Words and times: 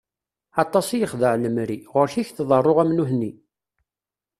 Aṭas 0.63 0.87
i 0.89 0.97
yexdeɛ 1.01 1.33
lemri, 1.41 1.77
ɣuṛ-k 1.93 2.13
i 2.21 2.23
k-tḍeṛṛu 2.27 2.73
am 2.83 2.91
nutni! 2.95 3.31